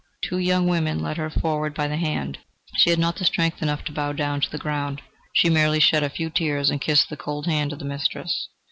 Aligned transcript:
Two 0.23 0.39
young 0.39 0.65
women 0.67 0.97
led 0.99 1.17
her 1.17 1.29
forward 1.29 1.75
by 1.75 1.87
the 1.87 1.95
hand. 1.97 2.39
She 2.75 2.89
had 2.89 2.97
not 2.97 3.19
strength 3.19 3.61
enough 3.61 3.83
to 3.83 3.91
bow 3.91 4.13
down 4.13 4.41
to 4.41 4.49
the 4.49 4.57
ground 4.57 4.99
she 5.33 5.47
merely 5.47 5.79
shed 5.79 6.01
a 6.01 6.09
few 6.09 6.31
tears 6.31 6.71
and 6.71 6.81
kissed 6.81 7.11
the 7.11 7.15
cold 7.17 7.45
hand 7.45 7.71
of 7.71 7.79
her 7.81 7.85
mistress. 7.85 8.49